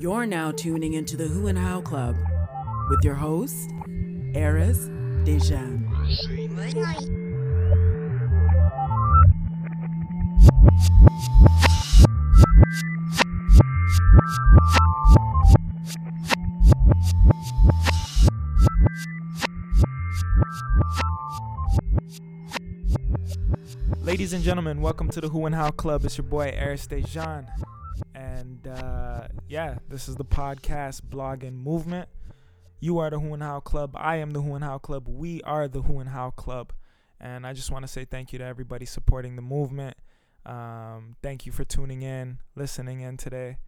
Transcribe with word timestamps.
You're 0.00 0.24
now 0.24 0.50
tuning 0.50 0.94
into 0.94 1.14
the 1.14 1.28
Who 1.28 1.46
and 1.46 1.58
How 1.58 1.82
Club 1.82 2.16
with 2.88 3.04
your 3.04 3.16
host, 3.16 3.68
Arys 4.34 4.88
Déjan. 5.26 5.84
Ladies 24.00 24.32
and 24.32 24.42
gentlemen, 24.42 24.80
welcome 24.80 25.10
to 25.10 25.20
the 25.20 25.28
Who 25.28 25.44
and 25.44 25.54
How 25.54 25.68
Club. 25.68 26.06
It's 26.06 26.16
your 26.16 26.24
boy 26.26 26.54
Arys 26.58 26.88
Déjan. 26.88 27.44
Uh, 28.70 29.26
yeah, 29.48 29.78
this 29.88 30.08
is 30.08 30.14
the 30.14 30.24
podcast, 30.24 31.02
blog, 31.02 31.42
and 31.42 31.58
movement. 31.58 32.08
You 32.78 32.98
are 32.98 33.10
the 33.10 33.18
Who 33.18 33.34
and 33.34 33.42
How 33.42 33.58
Club. 33.60 33.94
I 33.96 34.16
am 34.16 34.30
the 34.30 34.40
Who 34.40 34.54
and 34.54 34.62
How 34.62 34.78
Club. 34.78 35.08
We 35.08 35.42
are 35.42 35.66
the 35.66 35.82
Who 35.82 35.98
and 35.98 36.08
How 36.08 36.30
Club. 36.30 36.72
And 37.20 37.46
I 37.46 37.52
just 37.52 37.70
want 37.70 37.82
to 37.82 37.88
say 37.88 38.04
thank 38.04 38.32
you 38.32 38.38
to 38.38 38.44
everybody 38.44 38.86
supporting 38.86 39.34
the 39.34 39.42
movement. 39.42 39.96
Um, 40.46 41.16
thank 41.20 41.46
you 41.46 41.52
for 41.52 41.64
tuning 41.64 42.02
in, 42.02 42.38
listening 42.54 43.00
in 43.00 43.16
today. 43.16 43.58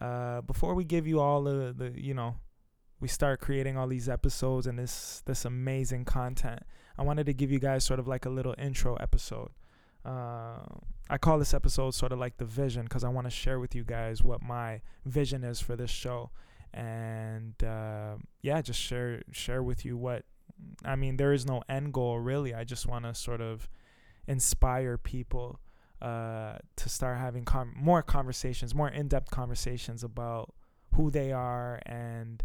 Uh, 0.00 0.40
before 0.40 0.74
we 0.74 0.84
give 0.84 1.06
you 1.06 1.20
all 1.20 1.44
the, 1.44 1.72
the, 1.76 1.92
you 1.98 2.12
know, 2.12 2.34
we 2.98 3.08
start 3.08 3.40
creating 3.40 3.76
all 3.76 3.86
these 3.86 4.08
episodes 4.08 4.66
and 4.66 4.78
this 4.78 5.22
this 5.24 5.44
amazing 5.44 6.04
content. 6.04 6.60
I 6.98 7.02
wanted 7.02 7.24
to 7.26 7.32
give 7.32 7.50
you 7.50 7.58
guys 7.58 7.84
sort 7.84 7.98
of 7.98 8.06
like 8.06 8.26
a 8.26 8.30
little 8.30 8.54
intro 8.58 8.96
episode. 8.96 9.50
Uh, 10.04 10.60
I 11.08 11.18
call 11.18 11.38
this 11.38 11.52
episode 11.52 11.94
sort 11.94 12.12
of 12.12 12.18
like 12.18 12.38
the 12.38 12.44
vision 12.44 12.84
because 12.84 13.04
I 13.04 13.08
want 13.08 13.26
to 13.26 13.30
share 13.30 13.58
with 13.60 13.74
you 13.74 13.84
guys 13.84 14.22
what 14.22 14.42
my 14.42 14.80
vision 15.04 15.44
is 15.44 15.60
for 15.60 15.76
this 15.76 15.90
show, 15.90 16.30
and 16.72 17.54
uh, 17.62 18.14
yeah, 18.42 18.62
just 18.62 18.80
share 18.80 19.22
share 19.32 19.62
with 19.62 19.84
you 19.84 19.96
what 19.96 20.24
I 20.84 20.96
mean. 20.96 21.16
There 21.16 21.32
is 21.32 21.46
no 21.46 21.62
end 21.68 21.92
goal 21.92 22.18
really. 22.18 22.54
I 22.54 22.64
just 22.64 22.86
want 22.86 23.04
to 23.04 23.14
sort 23.14 23.40
of 23.40 23.68
inspire 24.26 24.96
people 24.96 25.60
uh, 26.00 26.58
to 26.76 26.88
start 26.88 27.18
having 27.18 27.44
com- 27.44 27.74
more 27.76 28.02
conversations, 28.02 28.74
more 28.74 28.88
in 28.88 29.08
depth 29.08 29.30
conversations 29.30 30.02
about 30.02 30.54
who 30.94 31.10
they 31.10 31.32
are 31.32 31.80
and 31.86 32.42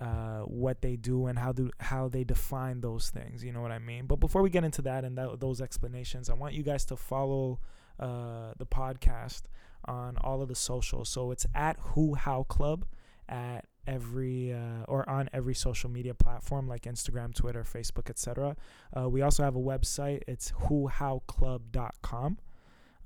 uh, 0.00 0.40
what 0.40 0.82
they 0.82 0.96
do 0.96 1.26
and 1.26 1.38
how 1.38 1.52
do 1.52 1.70
how 1.80 2.08
they 2.08 2.24
define 2.24 2.80
those 2.80 3.10
things. 3.10 3.42
You 3.42 3.52
know 3.52 3.62
what 3.62 3.72
I 3.72 3.78
mean? 3.78 4.06
But 4.06 4.16
before 4.16 4.42
we 4.42 4.50
get 4.50 4.64
into 4.64 4.82
that 4.82 5.04
and 5.04 5.16
that, 5.18 5.40
those 5.40 5.60
explanations, 5.60 6.28
I 6.28 6.34
want 6.34 6.54
you 6.54 6.62
guys 6.62 6.84
to 6.86 6.96
follow 6.96 7.60
uh, 7.98 8.52
the 8.58 8.66
podcast 8.66 9.42
on 9.86 10.16
all 10.18 10.42
of 10.42 10.48
the 10.48 10.54
socials. 10.54 11.08
So 11.08 11.30
it's 11.30 11.46
at 11.54 11.76
Who 11.80 12.14
How 12.14 12.42
Club 12.44 12.84
at 13.28 13.64
every 13.86 14.52
uh, 14.52 14.84
or 14.88 15.08
on 15.08 15.30
every 15.32 15.54
social 15.54 15.88
media 15.88 16.14
platform 16.14 16.68
like 16.68 16.82
Instagram, 16.82 17.34
Twitter, 17.34 17.62
Facebook, 17.62 18.10
etc. 18.10 18.56
Uh, 18.96 19.08
we 19.08 19.22
also 19.22 19.42
have 19.44 19.56
a 19.56 19.60
website. 19.60 20.22
It's 20.26 20.52
whohowclub.com. 20.68 22.38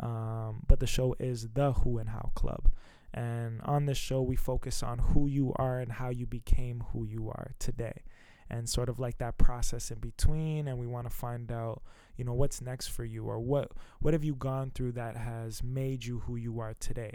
Um, 0.01 0.63
but 0.67 0.81
the 0.81 0.87
show 0.87 1.15
is 1.19 1.49
the 1.53 1.73
Who 1.73 1.99
and 1.99 2.09
How 2.09 2.33
Club. 2.35 2.71
And 3.13 3.61
on 3.63 3.87
this 3.87 3.99
show, 3.99 4.23
we 4.23 4.37
focus 4.37 4.83
on 4.83 4.99
who 4.99 5.27
you 5.27 5.53
are 5.57 5.81
and 5.81 5.93
how 5.93 6.11
you 6.11 6.27
became 6.27 6.85
who 6.93 7.05
you 7.05 7.29
are 7.29 7.53
today. 7.59 8.03
And 8.49 8.69
sort 8.69 8.89
of 8.89 8.99
like 8.99 9.19
that 9.19 9.39
process 9.39 9.91
in 9.91 9.99
between. 9.99 10.69
And 10.69 10.79
we 10.79 10.87
want 10.87 11.09
to 11.09 11.15
find 11.15 11.51
out, 11.53 11.83
you 12.17 12.25
know, 12.25 12.35
what's 12.35 12.61
next 12.61 12.89
for 12.89 13.05
you 13.05 13.25
or 13.25 13.39
what, 13.39 13.73
what 14.01 14.13
have 14.13 14.25
you 14.25 14.35
gone 14.35 14.73
through 14.75 14.93
that 14.93 15.17
has 15.17 15.63
made 15.63 16.05
you 16.05 16.21
who 16.21 16.37
you 16.37 16.59
are 16.61 16.75
today. 16.79 17.15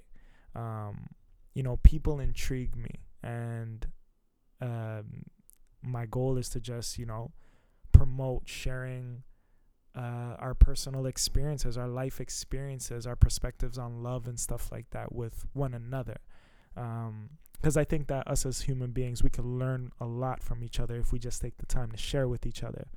Um, 0.56 1.08
you 1.54 1.64
know, 1.64 1.78
people 1.84 2.20
intrigue 2.20 2.76
me. 2.76 3.02
And 3.22 3.86
um, 4.62 5.26
my 5.82 6.06
goal 6.06 6.38
is 6.38 6.50
to 6.50 6.60
just, 6.60 6.98
you 6.98 7.06
know, 7.06 7.32
promote 7.92 8.44
sharing 8.46 9.24
uh, 9.96 10.36
our 10.40 10.54
personal 10.54 11.06
experiences, 11.06 11.78
our 11.78 11.88
life 11.88 12.20
experiences, 12.20 13.08
our 13.08 13.16
perspectives 13.16 13.78
on 13.78 14.04
love 14.04 14.28
and 14.28 14.40
stuff 14.40 14.72
like 14.72 14.90
that 14.92 15.14
with 15.14 15.46
one 15.54 15.74
another. 15.74 16.18
Because 16.74 17.78
um, 17.78 17.82
I 17.82 17.84
think 17.86 18.08
that 18.08 18.28
us 18.28 18.46
as 18.46 18.62
human 18.62 18.92
beings, 18.92 19.24
we 19.24 19.30
can 19.30 19.58
learn 19.58 19.92
a 20.00 20.06
lot 20.06 20.44
from 20.44 20.64
each 20.64 20.80
other 20.80 20.98
if 20.98 21.12
we 21.12 21.20
just 21.20 21.42
take 21.42 21.58
the 21.58 21.66
time 21.66 21.92
to 21.92 21.98
share 21.98 22.28
with 22.28 22.46
each 22.46 22.64
other 22.64 22.88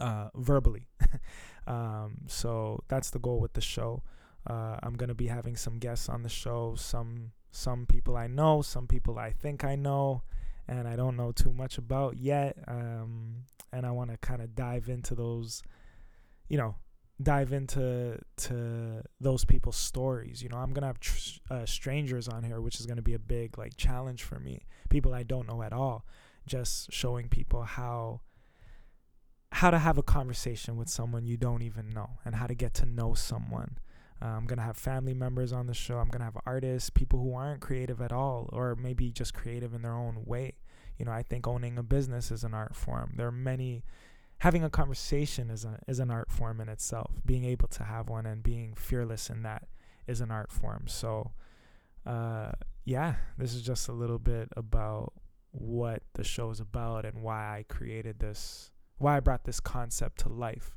uh, 0.00 0.28
verbally. 0.34 0.88
um, 1.66 2.18
so 2.26 2.82
that's 2.88 3.10
the 3.10 3.18
goal 3.18 3.40
with 3.40 3.52
the 3.52 3.60
show. 3.60 4.02
Uh, 4.46 4.76
I'm 4.82 4.94
gonna 4.94 5.14
be 5.14 5.26
having 5.26 5.56
some 5.56 5.78
guests 5.78 6.08
on 6.08 6.22
the 6.22 6.28
show. 6.28 6.74
Some 6.76 7.32
some 7.50 7.86
people 7.86 8.16
I 8.16 8.26
know, 8.26 8.62
some 8.62 8.86
people 8.86 9.18
I 9.18 9.30
think 9.30 9.64
I 9.64 9.74
know, 9.74 10.22
and 10.66 10.88
I 10.88 10.96
don't 10.96 11.16
know 11.16 11.32
too 11.32 11.52
much 11.52 11.78
about 11.78 12.16
yet. 12.16 12.56
Um, 12.66 13.44
and 13.72 13.84
I 13.84 13.90
want 13.90 14.10
to 14.10 14.16
kind 14.16 14.40
of 14.40 14.54
dive 14.54 14.88
into 14.88 15.14
those 15.14 15.62
you 16.48 16.56
know 16.58 16.74
dive 17.20 17.52
into 17.52 18.16
to 18.36 19.02
those 19.20 19.44
people's 19.44 19.76
stories 19.76 20.42
you 20.42 20.48
know? 20.48 20.56
I'm 20.56 20.72
gonna 20.72 20.86
have 20.86 21.00
tr- 21.00 21.38
uh, 21.50 21.66
strangers 21.66 22.28
on 22.28 22.44
here 22.44 22.60
which 22.60 22.78
is 22.78 22.86
gonna 22.86 23.02
be 23.02 23.14
a 23.14 23.18
big 23.18 23.58
like 23.58 23.76
challenge 23.76 24.22
for 24.22 24.38
me 24.38 24.66
people 24.88 25.12
i 25.14 25.22
don't 25.24 25.48
know 25.48 25.62
at 25.62 25.72
all 25.72 26.04
just 26.46 26.92
showing 26.92 27.28
people 27.28 27.62
how 27.62 28.20
how 29.52 29.70
to 29.70 29.78
have 29.78 29.98
a 29.98 30.02
conversation 30.02 30.76
with 30.76 30.88
someone 30.88 31.24
you 31.24 31.36
don't 31.36 31.62
even 31.62 31.88
know 31.90 32.10
and 32.24 32.34
how 32.34 32.46
to 32.46 32.54
get 32.54 32.74
to 32.74 32.86
know 32.86 33.14
someone. 33.14 33.78
Uh, 34.20 34.26
i'm 34.26 34.46
gonna 34.46 34.62
have 34.62 34.76
family 34.76 35.14
members 35.14 35.52
on 35.52 35.68
the 35.68 35.74
show 35.74 35.98
i'm 35.98 36.08
gonna 36.08 36.24
have 36.24 36.36
artists 36.44 36.90
people 36.90 37.20
who 37.20 37.34
aren't 37.34 37.60
creative 37.60 38.00
at 38.00 38.10
all 38.10 38.48
or 38.52 38.74
maybe 38.74 39.12
just 39.12 39.32
creative 39.32 39.74
in 39.74 39.82
their 39.82 39.94
own 39.94 40.22
way. 40.24 40.56
You 40.98 41.04
know 41.04 41.12
i 41.12 41.22
think 41.22 41.46
owning 41.46 41.78
a 41.78 41.82
business 41.82 42.30
is 42.30 42.42
an 42.44 42.54
art 42.54 42.74
form. 42.74 43.14
There 43.16 43.28
are 43.28 43.32
many 43.32 43.84
having 44.38 44.62
a 44.62 44.70
conversation 44.70 45.50
is, 45.50 45.64
a, 45.64 45.78
is 45.88 45.98
an 45.98 46.10
art 46.10 46.30
form 46.30 46.60
in 46.60 46.68
itself. 46.68 47.20
Being 47.26 47.44
able 47.44 47.68
to 47.68 47.84
have 47.84 48.08
one 48.08 48.26
and 48.26 48.42
being 48.42 48.74
fearless 48.74 49.30
in 49.30 49.42
that 49.42 49.68
is 50.06 50.20
an 50.20 50.30
art 50.30 50.52
form. 50.52 50.84
So, 50.86 51.32
uh, 52.06 52.52
yeah, 52.84 53.16
this 53.36 53.54
is 53.54 53.62
just 53.62 53.88
a 53.88 53.92
little 53.92 54.18
bit 54.18 54.48
about 54.56 55.12
what 55.50 56.02
the 56.14 56.24
show 56.24 56.50
is 56.50 56.60
about 56.60 57.04
and 57.04 57.22
why 57.22 57.58
I 57.58 57.64
created 57.68 58.20
this, 58.20 58.70
why 58.98 59.16
I 59.16 59.20
brought 59.20 59.44
this 59.44 59.60
concept 59.60 60.20
to 60.20 60.28
life 60.28 60.76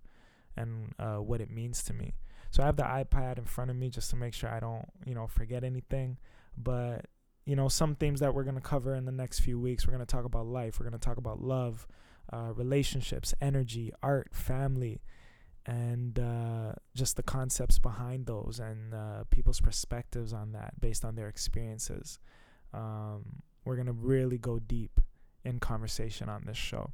and 0.58 0.94
uh, 1.00 1.18
what 1.18 1.42
it 1.42 1.50
means 1.50 1.84
to 1.84 1.94
me. 1.94 2.16
So 2.50 2.64
I 2.64 2.66
have 2.66 2.76
the 2.76 2.84
iPad 2.84 3.38
in 3.38 3.46
front 3.46 3.72
of 3.72 3.78
me 3.78 3.90
just 3.90 4.10
to 4.10 4.16
make 4.16 4.34
sure 4.34 4.50
I 4.50 4.60
don't, 4.60 4.86
you 5.06 5.16
know, 5.16 5.28
forget 5.28 5.64
anything. 5.64 6.18
But, 6.58 7.06
you 7.46 7.56
know, 7.56 7.70
some 7.70 7.96
themes 7.96 8.20
that 8.20 8.34
we're 8.34 8.44
going 8.44 8.56
to 8.56 8.62
cover 8.62 8.96
in 8.96 9.06
the 9.06 9.12
next 9.12 9.40
few 9.40 9.60
weeks, 9.60 9.88
we're 9.88 9.94
going 9.94 10.06
to 10.06 10.12
talk 10.12 10.26
about 10.26 10.48
life, 10.48 10.80
we're 10.80 10.90
going 10.90 11.00
to 11.00 11.06
talk 11.06 11.18
about 11.18 11.42
love, 11.42 11.88
uh, 12.32 12.52
relationships, 12.54 13.34
energy, 13.42 13.92
art, 14.02 14.30
family, 14.34 15.02
and 15.66 16.18
uh, 16.18 16.74
just 16.96 17.16
the 17.16 17.24
concepts 17.24 17.78
behind 17.78 18.26
those 18.26 18.60
and 18.60 18.94
uh, 18.94 19.24
people's 19.30 19.60
perspectives 19.60 20.34
on 20.34 20.54
that 20.54 20.80
based 20.80 21.06
on 21.06 21.16
their 21.16 21.28
experiences. 21.28 22.20
Um, 22.74 23.44
we're 23.64 23.76
going 23.76 23.88
to 23.88 23.94
really 23.94 24.38
go 24.38 24.60
deep 24.60 25.00
in 25.44 25.60
conversation 25.60 26.30
on 26.30 26.44
this 26.46 26.58
show. 26.58 26.92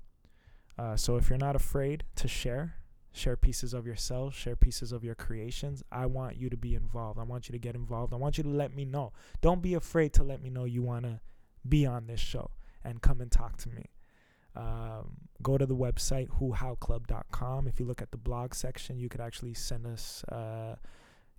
Uh, 0.77 0.95
so 0.95 1.15
if 1.15 1.29
you're 1.29 1.37
not 1.37 1.55
afraid 1.55 2.03
to 2.15 2.27
share, 2.27 2.75
share 3.11 3.37
pieces 3.37 3.73
of 3.73 3.87
yourself, 3.87 4.35
share 4.35 4.55
pieces 4.55 4.91
of 4.91 5.03
your 5.03 5.15
creations. 5.15 5.81
I 5.91 6.05
want 6.05 6.37
you 6.37 6.49
to 6.49 6.57
be 6.57 6.75
involved. 6.75 7.19
I 7.19 7.23
want 7.23 7.47
you 7.47 7.53
to 7.53 7.59
get 7.59 7.75
involved. 7.75 8.13
I 8.13 8.17
want 8.17 8.37
you 8.37 8.43
to 8.43 8.49
let 8.49 8.75
me 8.75 8.85
know. 8.85 9.13
Don't 9.41 9.61
be 9.61 9.73
afraid 9.73 10.13
to 10.13 10.23
let 10.23 10.41
me 10.41 10.49
know 10.49 10.65
you 10.65 10.81
want 10.81 11.05
to 11.05 11.19
be 11.67 11.85
on 11.85 12.07
this 12.07 12.19
show 12.19 12.51
and 12.83 13.01
come 13.01 13.21
and 13.21 13.31
talk 13.31 13.57
to 13.57 13.69
me. 13.69 13.85
Um, 14.57 15.17
go 15.43 15.57
to 15.57 15.65
the 15.65 15.75
website 15.75 16.29
whohowclub.com. 16.39 17.67
If 17.67 17.79
you 17.79 17.85
look 17.85 18.01
at 18.01 18.11
the 18.11 18.17
blog 18.17 18.55
section, 18.55 18.97
you 18.97 19.07
could 19.07 19.21
actually 19.21 19.53
send 19.53 19.85
us, 19.85 20.23
uh, 20.25 20.75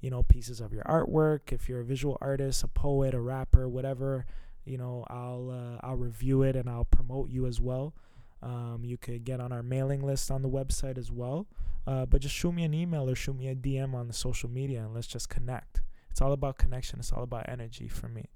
you 0.01 0.11
know, 0.11 0.23
pieces 0.23 0.61
of 0.61 0.73
your 0.73 0.85
artwork. 0.85 1.53
If 1.53 1.69
you're 1.69 1.81
a 1.81 1.85
visual 1.85 2.17
artist, 2.21 2.63
a 2.63 2.69
poet, 2.69 3.15
a 3.15 3.21
rapper, 3.21 3.69
whatever, 3.69 4.25
you 4.65 4.79
know, 4.79 5.05
I'll 5.09 5.51
uh, 5.51 5.87
I'll 5.87 5.97
review 5.97 6.43
it 6.43 6.55
and 6.55 6.71
I'll 6.71 6.85
promote 6.85 7.31
you 7.31 7.47
as 7.47 7.61
well. 7.61 7.93
Um, 8.41 8.83
you 8.85 8.97
could 8.97 9.25
get 9.25 9.41
on 9.41 9.51
our 9.51 9.65
mailing 9.65 10.03
list 10.07 10.31
on 10.31 10.43
the 10.43 10.49
website 10.49 10.97
as 10.97 11.11
well. 11.11 11.49
Uh, 11.89 12.07
but 12.07 12.21
just 12.21 12.35
shoot 12.35 12.53
me 12.53 12.63
an 12.65 12.75
email 12.75 13.09
or 13.09 13.17
shoot 13.17 13.37
me 13.37 13.49
a 13.49 13.57
DM 13.57 13.95
on 13.95 14.07
the 14.07 14.13
social 14.13 14.49
media 14.49 14.85
and 14.85 14.95
let's 14.95 15.07
just 15.09 15.29
connect. 15.29 15.83
It's 16.11 16.21
all 16.21 16.33
about 16.33 16.57
connection. 16.57 17.01
It's 17.01 17.13
all 17.13 17.25
about 17.25 17.49
energy 17.49 17.89
for 17.89 18.09
me 18.09 18.27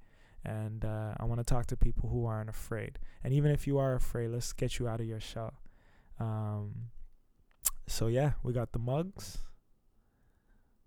and 0.44 0.84
uh, 0.84 1.14
I 1.18 1.24
want 1.24 1.40
to 1.40 1.44
talk 1.44 1.66
to 1.66 1.76
people 1.76 2.08
who 2.08 2.26
aren't 2.26 2.50
afraid. 2.50 2.98
And 3.22 3.32
even 3.32 3.50
if 3.50 3.66
you 3.66 3.78
are 3.78 3.94
afraid, 3.94 4.28
let's 4.28 4.52
get 4.52 4.78
you 4.78 4.88
out 4.88 5.00
of 5.00 5.06
your 5.06 5.20
shell. 5.20 5.54
Um, 6.18 6.90
so 7.86 8.06
yeah, 8.06 8.32
we 8.42 8.52
got 8.52 8.72
the 8.72 8.78
mugs. 8.78 9.38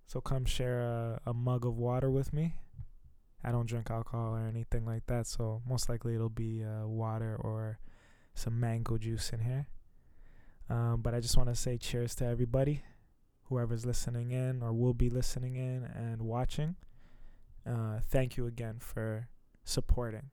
So 0.08 0.22
come 0.22 0.46
share 0.46 0.82
a, 0.82 1.22
a 1.26 1.34
mug 1.34 1.66
of 1.66 1.78
water 1.78 2.10
with 2.10 2.34
me. 2.34 2.56
I 3.44 3.52
don't 3.52 3.68
drink 3.68 3.92
alcohol 3.92 4.36
or 4.36 4.48
anything 4.48 4.86
like 4.86 5.06
that, 5.08 5.28
so 5.28 5.62
most 5.68 5.88
likely 5.88 6.16
it'll 6.16 6.30
be 6.30 6.64
uh, 6.64 6.88
water 6.88 7.36
or 7.40 7.80
some 8.34 8.60
mango 8.60 8.98
juice 8.98 9.30
in 9.32 9.40
here. 9.40 9.68
Um, 10.70 11.02
but 11.02 11.14
I 11.14 11.20
just 11.20 11.38
want 11.38 11.50
to 11.50 11.56
say 11.56 11.78
cheers 11.78 12.16
to 12.16 12.26
everybody, 12.26 12.82
whoever's 13.50 13.86
listening 13.86 14.32
in 14.32 14.64
or 14.64 14.74
will 14.74 14.96
be 14.96 15.10
listening 15.10 15.56
in 15.56 15.84
and 15.84 16.24
watching. 16.24 16.76
Uh, 17.68 18.00
thank 18.10 18.36
you 18.36 18.48
again 18.48 18.78
for 18.80 19.28
supporting. 19.66 20.30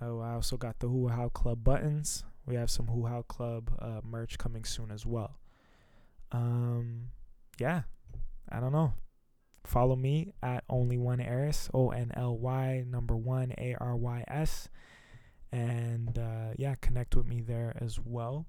Oh, 0.00 0.20
I 0.20 0.32
also 0.34 0.56
got 0.56 0.78
the 0.78 0.88
Who 0.88 1.08
How 1.08 1.28
Club 1.28 1.64
buttons. 1.64 2.24
We 2.46 2.54
have 2.54 2.70
some 2.70 2.86
Who 2.86 3.06
How 3.06 3.22
Club 3.22 3.72
uh, 3.78 4.00
merch 4.02 4.38
coming 4.38 4.64
soon 4.64 4.90
as 4.90 5.04
well. 5.04 5.38
Um, 6.32 7.10
yeah, 7.58 7.82
I 8.50 8.60
don't 8.60 8.72
know. 8.72 8.94
Follow 9.64 9.96
me 9.96 10.32
at 10.42 10.64
only 10.70 10.96
one 10.96 11.20
Arys 11.20 11.68
O 11.74 11.90
N 11.90 12.12
L 12.16 12.38
Y 12.38 12.84
number 12.88 13.16
one 13.16 13.52
A 13.58 13.74
R 13.78 13.96
Y 13.96 14.24
S, 14.28 14.68
and 15.52 16.18
uh, 16.18 16.54
yeah, 16.56 16.74
connect 16.80 17.14
with 17.16 17.26
me 17.26 17.40
there 17.40 17.76
as 17.80 17.98
well. 18.02 18.46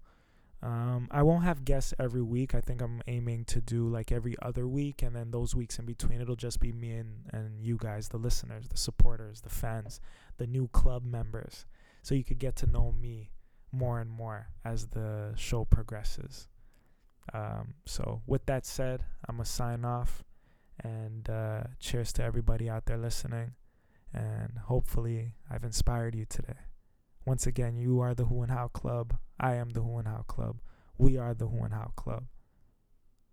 Um, 0.61 1.07
I 1.09 1.23
won't 1.23 1.45
have 1.45 1.63
guests 1.63 1.93
every 1.97 2.21
week. 2.21 2.53
I 2.53 2.59
think 2.59 2.81
I'm 2.81 3.01
aiming 3.07 3.45
to 3.45 3.61
do 3.61 3.87
like 3.87 4.11
every 4.11 4.35
other 4.41 4.67
week, 4.67 5.01
and 5.01 5.15
then 5.15 5.31
those 5.31 5.55
weeks 5.55 5.79
in 5.79 5.85
between, 5.85 6.19
it'll 6.19 6.35
just 6.35 6.59
be 6.59 6.73
me 6.73 6.91
and, 6.91 7.25
and 7.31 7.63
you 7.63 7.77
guys, 7.77 8.09
the 8.09 8.17
listeners, 8.17 8.67
the 8.67 8.77
supporters, 8.77 9.41
the 9.41 9.49
fans, 9.49 10.01
the 10.37 10.47
new 10.47 10.67
club 10.69 11.05
members. 11.05 11.65
So 12.01 12.13
you 12.13 12.23
could 12.23 12.39
get 12.39 12.55
to 12.57 12.67
know 12.67 12.91
me 12.91 13.31
more 13.71 13.99
and 13.99 14.09
more 14.09 14.49
as 14.65 14.87
the 14.87 15.33
show 15.35 15.65
progresses. 15.65 16.47
Um, 17.33 17.75
so, 17.85 18.21
with 18.25 18.45
that 18.47 18.65
said, 18.65 19.03
I'm 19.27 19.37
going 19.37 19.45
to 19.45 19.51
sign 19.51 19.85
off. 19.85 20.23
And 20.81 21.29
uh, 21.29 21.63
cheers 21.79 22.13
to 22.13 22.23
everybody 22.23 22.69
out 22.69 22.85
there 22.85 22.97
listening. 22.97 23.53
And 24.13 24.57
hopefully, 24.65 25.33
I've 25.49 25.63
inspired 25.63 26.15
you 26.15 26.25
today. 26.25 26.55
Once 27.25 27.45
again, 27.45 27.77
you 27.77 27.99
are 27.99 28.13
the 28.13 28.25
Who 28.25 28.41
and 28.41 28.51
How 28.51 28.67
Club. 28.69 29.17
I 29.39 29.55
am 29.55 29.71
the 29.71 29.81
Who 29.81 29.97
and 29.97 30.07
How 30.07 30.23
Club. 30.27 30.61
We 30.97 31.17
are 31.17 31.33
the 31.33 31.47
Who 31.47 31.63
and 31.63 31.73
How 31.73 31.91
Club. 31.95 32.25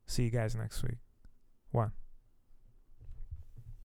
See 0.07 0.25
you 0.25 0.31
guys 0.31 0.55
next 0.55 0.83
week. 0.83 0.99
One. 1.71 1.93